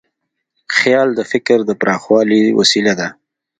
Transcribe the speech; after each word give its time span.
خیال 0.77 1.07
د 1.15 1.21
فکر 1.31 1.57
د 1.65 1.71
پراخوالي 1.81 2.41
وسیله 2.59 2.93
ده. 2.99 3.07